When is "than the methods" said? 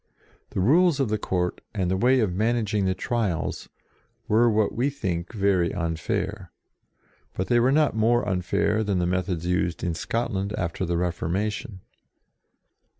8.83-9.45